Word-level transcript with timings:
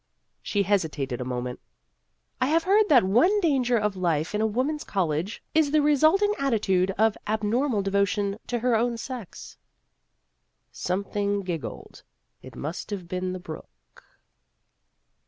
She 0.41 0.63
hesitated 0.63 1.21
a 1.21 1.25
moment." 1.25 1.59
I 2.41 2.47
have 2.47 2.63
heard 2.63 2.89
that 2.89 3.03
one 3.03 3.39
danger 3.39 3.77
of 3.77 3.95
life 3.95 4.33
in 4.33 4.41
a 4.41 4.47
woman's 4.47 4.83
college 4.83 5.43
is 5.53 5.69
the 5.69 5.79
resulting 5.83 6.33
attitude 6.39 6.89
of 6.97 7.15
abnor 7.27 7.69
mal 7.69 7.83
devotion 7.83 8.39
to 8.47 8.57
her 8.57 8.75
own 8.75 8.97
sex." 8.97 9.59
Something 10.71 11.43
giggled; 11.43 12.01
it 12.41 12.55
must 12.55 12.89
have 12.89 13.07
been 13.07 13.31
the 13.31 13.39
brook. 13.39 14.03